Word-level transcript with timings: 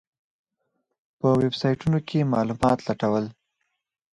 په 1.19 1.27
ویبسایټونو 1.41 1.99
کې 2.07 2.17
مې 2.21 2.29
معلومات 2.33 2.79
لټول. 2.87 3.25